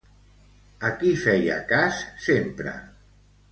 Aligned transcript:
A 0.89 0.91
qui 1.01 1.11
feia 1.25 1.59
cas 1.73 2.01
sempre? 2.31 2.77